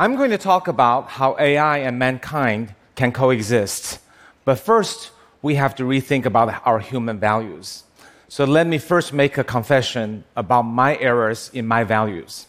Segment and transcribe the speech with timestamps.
[0.00, 3.98] I'm going to talk about how AI and mankind can coexist.
[4.46, 5.10] But first,
[5.42, 7.84] we have to rethink about our human values.
[8.26, 12.46] So let me first make a confession about my errors in my values.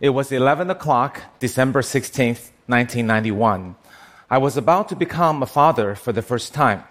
[0.00, 3.76] It was 11 o'clock, December 16th, 1991.
[4.28, 6.82] I was about to become a father for the first time.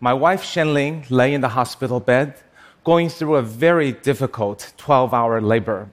[0.00, 2.34] My wife Shenling lay in the hospital bed,
[2.82, 5.90] going through a very difficult 12 hour labor.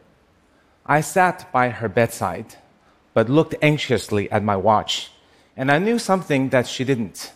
[0.87, 2.55] I sat by her bedside,
[3.13, 5.11] but looked anxiously at my watch,
[5.57, 7.33] and I knew something that she didn't.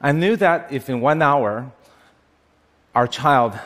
[0.00, 1.72] I knew that if in one hour
[2.94, 3.58] our child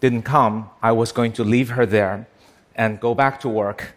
[0.00, 2.26] didn't come, I was going to leave her there
[2.74, 3.94] and go back to work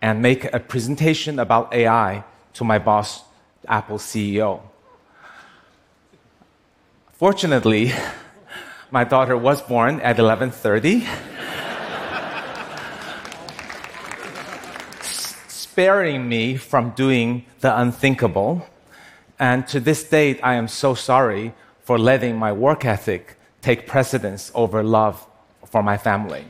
[0.00, 2.24] and make a presentation about AI
[2.54, 3.22] to my boss,
[3.68, 4.60] Apple CEO.
[7.12, 7.92] Fortunately,
[8.90, 11.31] my daughter was born at 11:30.
[15.72, 18.66] Sparing me from doing the unthinkable.
[19.38, 24.52] And to this date, I am so sorry for letting my work ethic take precedence
[24.54, 25.26] over love
[25.64, 26.44] for my family.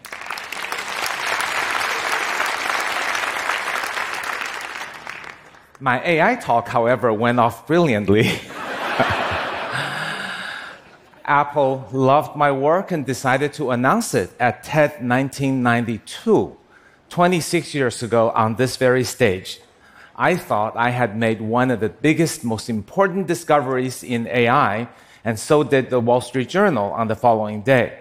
[5.78, 8.24] My AI talk, however, went off brilliantly.
[11.24, 16.56] Apple loved my work and decided to announce it at TED 1992,
[17.12, 19.60] 26 years ago on this very stage.
[20.16, 24.88] I thought I had made one of the biggest, most important discoveries in AI,
[25.22, 27.98] and so did the Wall Street Journal on the following day.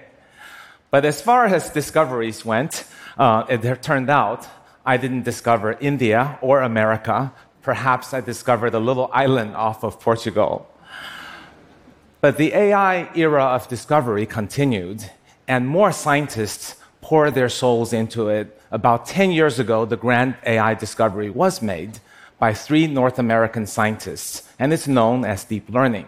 [0.91, 2.85] But as far as discoveries went,
[3.17, 4.47] uh, it turned out
[4.85, 7.33] I didn't discover India or America.
[7.61, 10.69] Perhaps I discovered a little island off of Portugal.
[12.21, 15.11] But the AI era of discovery continued,
[15.49, 18.60] and more scientists poured their souls into it.
[18.71, 21.99] About 10 years ago, the grand AI discovery was made
[22.39, 26.07] by three North American scientists, and it's known as deep learning.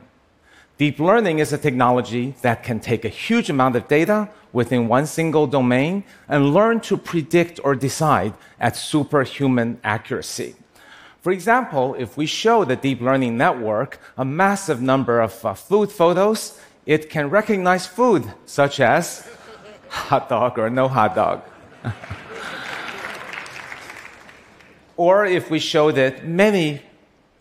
[0.78, 5.06] Deep learning is a technology that can take a huge amount of data within one
[5.06, 10.56] single domain and learn to predict or decide at superhuman accuracy.
[11.22, 15.92] For example, if we show the deep learning network a massive number of uh, food
[15.92, 19.28] photos, it can recognize food such as
[19.90, 21.42] hot dog or no hot dog.
[25.04, 26.82] or if we show that many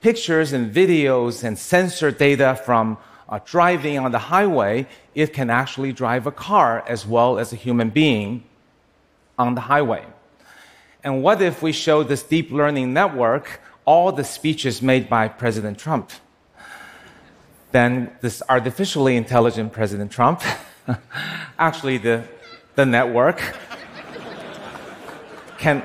[0.01, 4.85] pictures and videos and sensor data from uh, driving on the highway,
[5.15, 8.43] it can actually drive a car as well as a human being
[9.39, 10.05] on the highway.
[11.05, 15.79] And what if we show this deep learning network all the speeches made by President
[15.79, 16.11] Trump?
[17.71, 20.43] Then this artificially intelligent President Trump,
[21.61, 22.25] actually the
[22.75, 23.41] the network
[25.59, 25.85] can.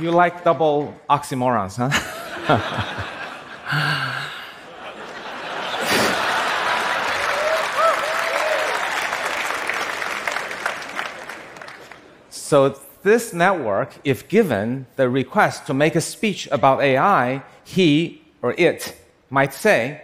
[0.00, 1.90] You like double oxymorons, huh?
[12.30, 18.54] so, this network, if given the request to make a speech about AI, he or
[18.58, 18.96] it
[19.30, 20.02] might say,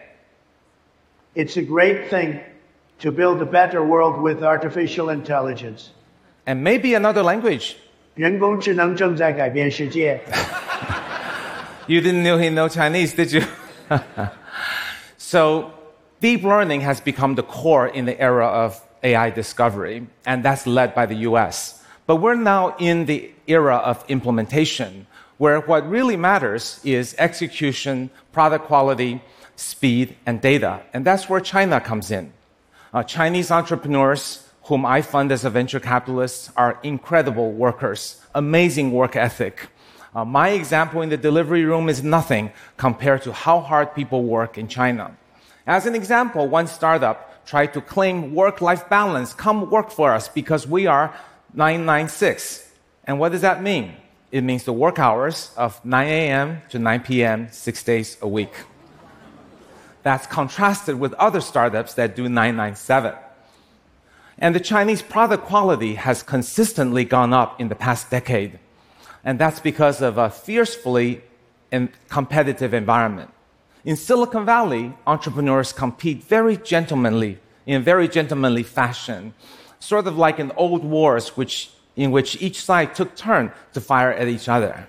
[1.34, 2.41] it's a great thing
[3.00, 5.91] to build a better world with artificial intelligence.
[6.47, 7.76] And maybe another language.
[8.15, 10.19] 人工智能正在改变世界。
[11.88, 13.43] you didn't know he know Chinese, did you?
[15.17, 15.71] so,
[16.19, 20.93] deep learning has become the core in the era of AI discovery, and that's led
[20.93, 21.81] by the US.
[22.05, 25.07] But we're now in the era of implementation,
[25.38, 29.21] where what really matters is execution, product quality,
[29.55, 30.81] speed, and data.
[30.93, 32.33] And that's where China comes in.
[32.93, 39.16] Uh, Chinese entrepreneurs, whom I fund as a venture capitalist, are incredible workers, amazing work
[39.16, 39.68] ethic.
[40.14, 44.58] Uh, my example in the delivery room is nothing compared to how hard people work
[44.58, 45.16] in China.
[45.66, 49.32] As an example, one startup tried to claim work life balance.
[49.34, 51.14] Come work for us because we are
[51.54, 52.70] 996.
[53.04, 53.96] And what does that mean?
[54.31, 56.62] It means the work hours of 9 a.m.
[56.70, 58.54] to 9 p.m., six days a week.
[60.02, 63.14] That's contrasted with other startups that do 997.
[64.42, 68.58] And the Chinese product quality has consistently gone up in the past decade.
[69.24, 71.22] And that's because of a fiercely
[72.08, 73.30] competitive environment.
[73.84, 79.32] In Silicon Valley, entrepreneurs compete very gentlemanly, in a very gentlemanly fashion,
[79.78, 84.12] sort of like in old wars which, in which each side took turn to fire
[84.12, 84.88] at each other.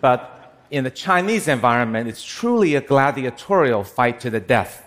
[0.00, 4.84] But in the Chinese environment, it's truly a gladiatorial fight to the death.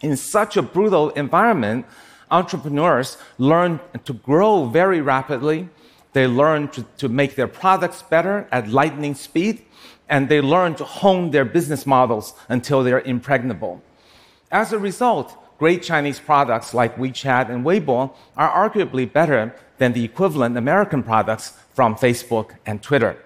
[0.00, 1.86] In such a brutal environment,
[2.32, 5.68] entrepreneurs learn to grow very rapidly.
[6.12, 9.62] They learn to, to make their products better at lightning speed,
[10.08, 13.82] and they learn to hone their business models until they're impregnable.
[14.50, 20.04] As a result, great Chinese products like WeChat and Weibo are arguably better than the
[20.04, 23.16] equivalent American products from Facebook and Twitter.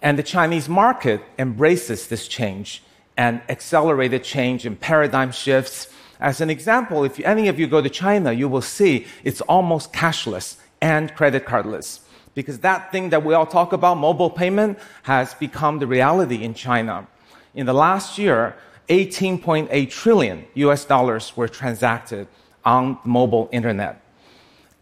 [0.00, 2.82] And the Chinese market embraces this change
[3.16, 5.88] and accelerated change and paradigm shifts.
[6.24, 9.92] As an example, if any of you go to China, you will see it's almost
[9.92, 12.00] cashless and credit cardless.
[12.34, 16.54] Because that thing that we all talk about, mobile payment, has become the reality in
[16.54, 17.06] China.
[17.54, 18.56] In the last year,
[18.88, 22.26] 18.8 trillion US dollars were transacted
[22.64, 24.00] on mobile internet.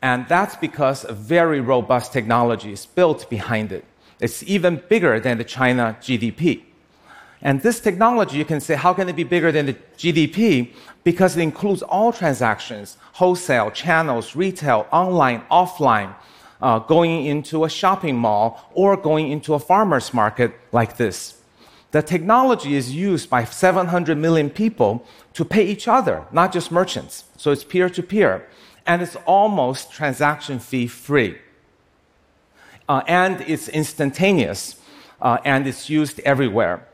[0.01, 3.85] And that's because a very robust technology is built behind it.
[4.21, 6.63] It's even bigger than the China GDP.
[7.43, 10.73] And this technology, you can say, how can it be bigger than the GDP?
[11.03, 16.15] Because it includes all transactions, wholesale, channels, retail, online, offline,
[16.61, 21.41] uh, going into a shopping mall or going into a farmer's market like this.
[21.91, 25.05] The technology is used by 700 million people
[25.35, 27.25] to pay each other, not just merchants.
[27.37, 28.49] So it's peer to peer.
[28.87, 31.39] And it's almost transaction fee free.
[32.89, 34.77] Uh, and it's instantaneous.
[35.21, 36.87] Uh, and it's used everywhere.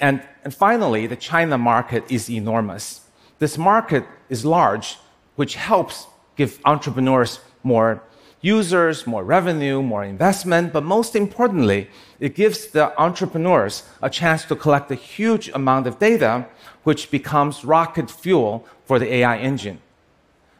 [0.00, 3.02] And, and finally, the China market is enormous.
[3.38, 4.98] This market is large,
[5.36, 6.06] which helps
[6.36, 8.02] give entrepreneurs more
[8.40, 14.56] users, more revenue, more investment, but most importantly, it gives the entrepreneurs a chance to
[14.56, 16.46] collect a huge amount of data,
[16.82, 19.78] which becomes rocket fuel for the AI engine.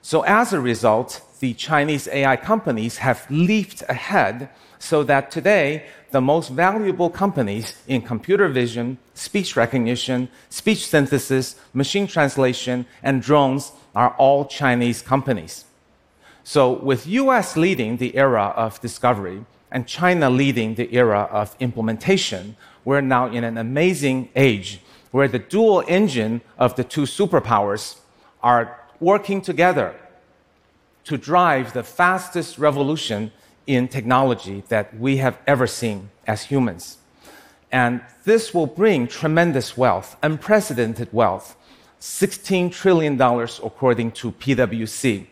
[0.03, 6.21] So as a result, the Chinese AI companies have leaped ahead so that today the
[6.21, 14.11] most valuable companies in computer vision, speech recognition, speech synthesis, machine translation, and drones are
[14.19, 15.65] all Chinese companies.
[16.43, 22.57] So with US leading the era of discovery and China leading the era of implementation,
[22.85, 24.81] we're now in an amazing age
[25.11, 27.99] where the dual engine of the two superpowers
[28.43, 29.95] are working together
[31.05, 33.33] to drive the fastest revolution
[33.71, 36.99] in technology that we have ever seen as humans.
[37.71, 41.55] And this will bring tremendous wealth, unprecedented wealth,
[42.01, 45.27] $16 trillion according to PwC,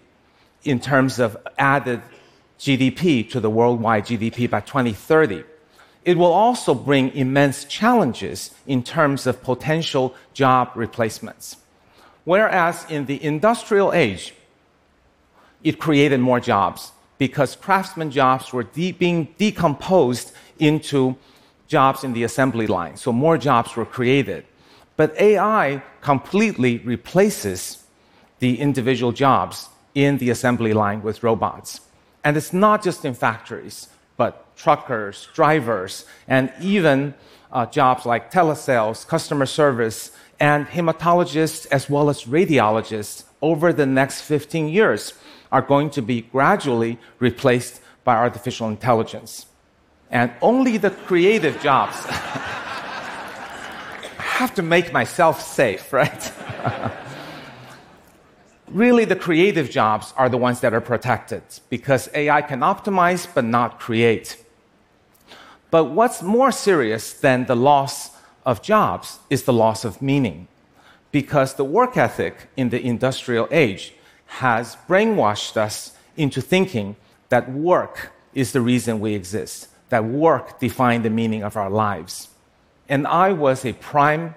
[0.62, 2.00] in terms of added
[2.60, 5.42] GDP to the worldwide GDP by 2030.
[6.04, 11.56] It will also bring immense challenges in terms of potential job replacements.
[12.24, 14.32] Whereas in the industrial age,
[15.64, 21.16] it created more jobs because craftsman jobs were de- being decomposed into
[21.66, 22.96] jobs in the assembly line.
[22.96, 24.44] So more jobs were created.
[24.96, 27.84] But AI completely replaces
[28.38, 31.80] the individual jobs in the assembly line with robots.
[32.24, 37.14] And it's not just in factories, but truckers, drivers, and even
[37.52, 44.22] uh, jobs like telesales, customer service, and hematologists, as well as radiologists over the next
[44.22, 45.14] 15 years
[45.50, 49.46] are going to be gradually replaced by artificial intelligence.
[50.10, 51.96] And only the creative jobs.
[52.06, 52.12] I
[54.18, 56.32] have to make myself safe, right?
[58.68, 63.44] really, the creative jobs are the ones that are protected because AI can optimize but
[63.44, 64.42] not create.
[65.70, 68.10] But what's more serious than the loss
[68.46, 70.48] of jobs is the loss of meaning
[71.10, 73.94] because the work ethic in the industrial age
[74.26, 76.96] has brainwashed us into thinking
[77.28, 82.28] that work is the reason we exist, that work defines the meaning of our lives.
[82.88, 84.34] And I was a prime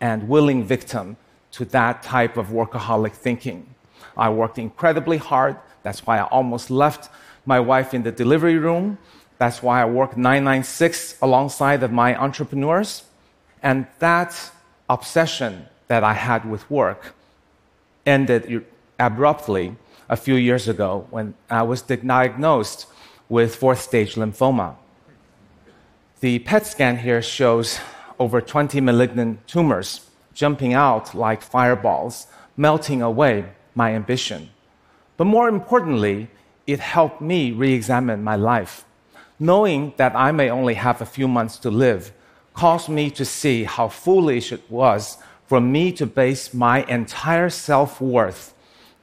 [0.00, 1.16] and willing victim
[1.52, 3.74] to that type of workaholic thinking.
[4.16, 5.56] I worked incredibly hard.
[5.82, 7.10] That's why I almost left
[7.44, 8.98] my wife in the delivery room.
[9.38, 13.04] That's why I worked 996 alongside of my entrepreneurs.
[13.62, 14.50] And that
[14.88, 17.14] obsession that I had with work
[18.04, 18.64] ended
[18.98, 19.76] abruptly
[20.08, 22.86] a few years ago when I was diagnosed
[23.28, 24.76] with fourth stage lymphoma.
[26.20, 27.78] The PET scan here shows
[28.18, 32.26] over 20 malignant tumors jumping out like fireballs,
[32.56, 34.50] melting away my ambition.
[35.16, 36.28] But more importantly,
[36.66, 38.84] it helped me re examine my life.
[39.38, 42.12] Knowing that I may only have a few months to live
[42.54, 48.00] caused me to see how foolish it was for me to base my entire self
[48.00, 48.54] worth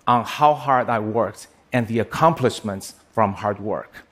[0.08, 4.06] on how hard I worked and the accomplishments from hard work.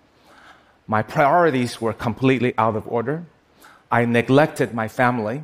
[0.88, 3.26] My priorities were completely out of order.
[3.92, 5.44] I neglected my family.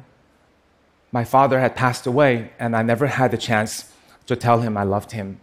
[1.11, 3.93] My father had passed away, and I never had the chance
[4.25, 5.39] to tell him I loved him.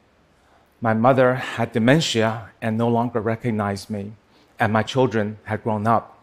[0.80, 4.12] My mother had dementia and no longer recognized me,
[4.58, 6.22] and my children had grown up.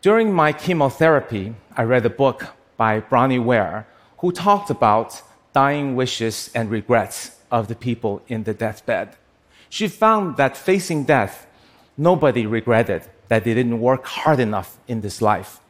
[0.00, 3.86] During my chemotherapy, I read a book by Bronnie Ware
[4.18, 9.16] who talked about dying wishes and regrets of the people in the deathbed.
[9.68, 11.46] She found that facing death,
[11.96, 15.60] nobody regretted that they didn't work hard enough in this life.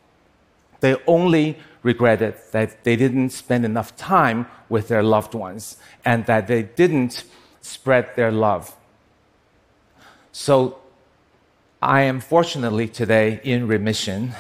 [0.81, 6.49] They only regretted that they didn't spend enough time with their loved ones and that
[6.49, 7.25] they didn't
[7.61, 8.77] spread their love.
[10.33, 10.79] So
[11.81, 14.35] I am fortunately today in remission.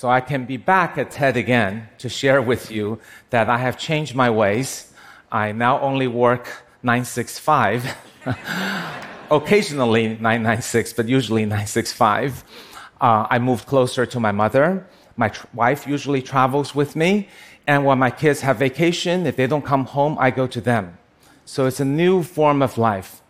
[0.00, 3.76] So I can be back at TED again to share with you that I have
[3.76, 4.90] changed my ways.
[5.30, 6.46] I now only work
[6.82, 7.94] 965.
[9.30, 12.44] Occasionally 996, but usually 965.
[12.98, 14.86] Uh, I moved closer to my mother.
[15.18, 17.28] My tr- wife usually travels with me.
[17.66, 20.96] And when my kids have vacation, if they don't come home, I go to them.
[21.44, 23.20] So it's a new form of life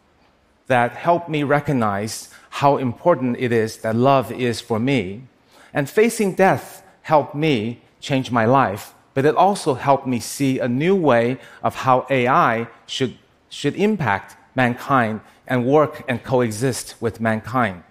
[0.69, 5.25] that helped me recognize how important it is that love is for me.
[5.73, 10.69] And facing death helped me change my life, but it also helped me see a
[10.69, 13.17] new way of how AI should,
[13.49, 17.83] should impact mankind and work and coexist with mankind.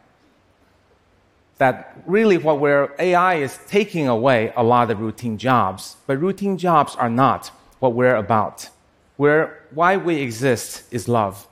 [1.58, 6.58] That really what where AI is taking away a lot of routine jobs, but routine
[6.58, 8.70] jobs are not what we're about.
[9.18, 11.48] Where why we exist is love.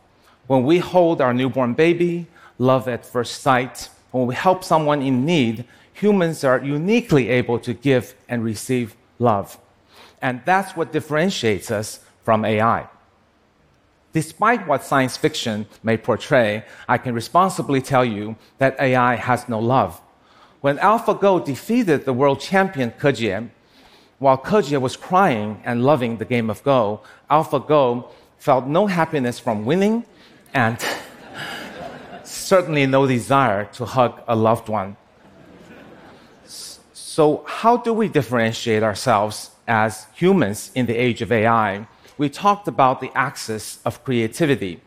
[0.47, 3.89] When we hold our newborn baby, love at first sight.
[4.11, 5.65] When we help someone in need,
[5.99, 9.57] humans are uniquely able to give and receive love.
[10.21, 12.87] And that's what differentiates us from AI.
[14.13, 19.59] Despite what science fiction may portray, I can responsibly tell you that AI has no
[19.59, 19.99] love.
[20.61, 23.49] When AlphaGo defeated the world champion Ke Jie,
[24.19, 29.39] while Ke Jie was crying and loving the game of Go, AlphaGo felt no happiness
[29.39, 30.05] from winning
[30.53, 30.77] and
[32.23, 34.95] certainly no desire to hug a loved one.
[37.17, 41.87] So, how do we differentiate ourselves as humans in the age of AI?
[42.19, 44.81] we talked about the axis of creativity.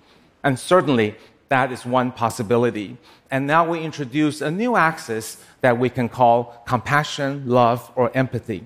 [0.45, 1.17] And certainly,
[1.49, 2.99] that is one possibility.
[3.33, 8.65] And now we introduce a new axis that we can call compassion, love, or empathy.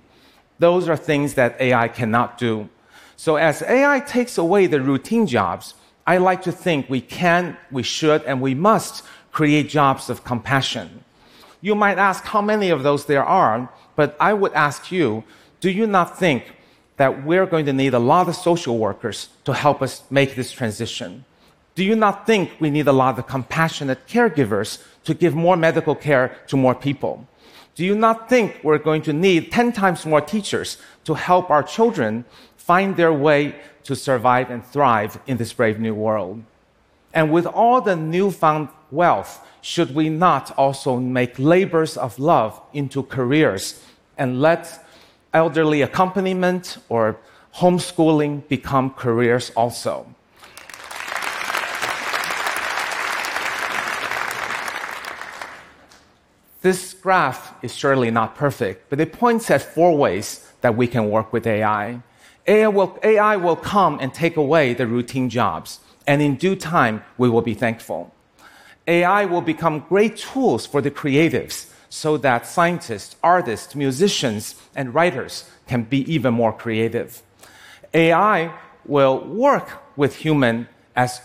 [0.58, 2.68] Those are things that AI cannot do.
[3.16, 5.72] So as AI takes away the routine jobs,
[6.06, 11.03] I like to think we can, we should, and we must create jobs of compassion.
[11.64, 15.24] You might ask how many of those there are, but I would ask you,
[15.60, 16.42] do you not think
[16.96, 20.52] that we're going to need a lot of social workers to help us make this
[20.52, 21.24] transition.
[21.74, 25.94] Do you not think we need a lot of compassionate caregivers to give more medical
[25.94, 27.26] care to more people?
[27.74, 31.64] Do you not think we're going to need 10 times more teachers to help our
[31.64, 32.24] children
[32.56, 36.44] find their way to survive and thrive in this brave new world?
[37.12, 43.02] And with all the newfound wealth, should we not also make labors of love into
[43.02, 43.82] careers
[44.18, 44.84] and let
[45.32, 47.16] elderly accompaniment or
[47.56, 50.06] homeschooling become careers also.
[56.60, 61.08] This graph is surely not perfect, but it points at four ways that we can
[61.08, 62.02] work with AI.
[62.46, 67.02] AI will, AI will come and take away the routine jobs, and in due time,
[67.16, 68.13] we will be thankful.
[68.86, 75.48] AI will become great tools for the creatives so that scientists, artists, musicians, and writers
[75.66, 77.22] can be even more creative.
[77.94, 78.52] AI
[78.84, 81.20] will work with human as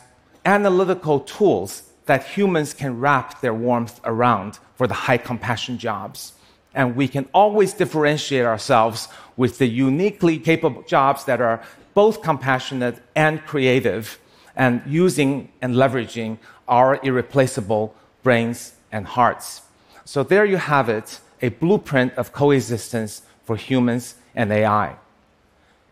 [0.45, 6.33] analytical tools that humans can wrap their warmth around for the high compassion jobs.
[6.73, 11.61] And we can always differentiate ourselves with the uniquely capable jobs that are
[11.93, 14.19] both compassionate and creative,
[14.59, 16.37] and using and leveraging
[16.67, 19.61] our irreplaceable brains and hearts.
[20.03, 24.97] So there you have it, a blueprint of coexistence for humans and AI.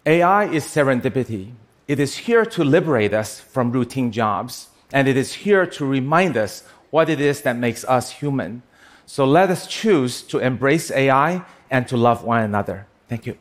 [0.05, 1.53] AI is serendipity.
[1.87, 6.35] It is here to liberate us from routine jobs, and it is here to remind
[6.35, 8.63] us what it is that makes us human.
[9.05, 12.87] So let us choose to embrace AI and to love one another.
[13.07, 13.37] Thank you.